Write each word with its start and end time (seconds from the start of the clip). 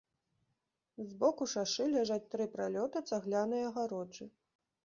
З 1.09 1.17
боку 1.19 1.43
шашы 1.53 1.85
ляжаць 1.97 2.27
тры 2.31 2.47
пралёты 2.57 2.97
цаглянай 3.13 3.61
агароджы. 3.71 4.25